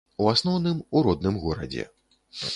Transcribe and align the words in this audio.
У 0.23 0.29
асноўным, 0.29 0.79
у 0.97 1.03
родным 1.09 1.39
горадзе. 1.45 1.87